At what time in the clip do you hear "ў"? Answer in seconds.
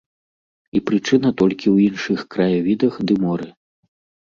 1.75-1.77